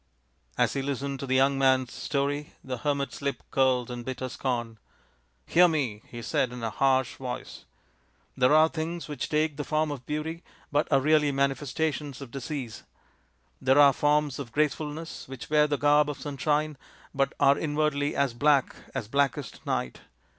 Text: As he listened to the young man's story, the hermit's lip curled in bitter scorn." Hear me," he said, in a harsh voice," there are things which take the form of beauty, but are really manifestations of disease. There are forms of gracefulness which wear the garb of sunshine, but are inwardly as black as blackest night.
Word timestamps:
As 0.57 0.73
he 0.73 0.81
listened 0.81 1.19
to 1.19 1.27
the 1.27 1.35
young 1.35 1.59
man's 1.59 1.93
story, 1.93 2.53
the 2.63 2.79
hermit's 2.79 3.21
lip 3.21 3.43
curled 3.51 3.91
in 3.91 4.01
bitter 4.01 4.29
scorn." 4.29 4.79
Hear 5.45 5.67
me," 5.67 6.01
he 6.07 6.23
said, 6.23 6.51
in 6.51 6.63
a 6.63 6.71
harsh 6.71 7.17
voice," 7.17 7.65
there 8.35 8.51
are 8.51 8.67
things 8.67 9.07
which 9.07 9.29
take 9.29 9.57
the 9.57 9.63
form 9.63 9.91
of 9.91 10.07
beauty, 10.07 10.41
but 10.71 10.91
are 10.91 10.99
really 10.99 11.31
manifestations 11.31 12.19
of 12.19 12.31
disease. 12.31 12.81
There 13.61 13.77
are 13.77 13.93
forms 13.93 14.39
of 14.39 14.51
gracefulness 14.51 15.27
which 15.27 15.51
wear 15.51 15.67
the 15.67 15.77
garb 15.77 16.09
of 16.09 16.19
sunshine, 16.19 16.79
but 17.13 17.33
are 17.39 17.55
inwardly 17.59 18.15
as 18.15 18.33
black 18.33 18.75
as 18.95 19.07
blackest 19.07 19.63
night. 19.67 20.01